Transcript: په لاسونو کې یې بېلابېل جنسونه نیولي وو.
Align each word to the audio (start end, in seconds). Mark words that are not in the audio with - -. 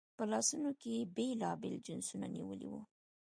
په 0.17 0.23
لاسونو 0.31 0.69
کې 0.79 0.89
یې 0.97 1.03
بېلابېل 1.15 1.75
جنسونه 1.87 2.25
نیولي 2.35 2.67
وو. 2.69 2.81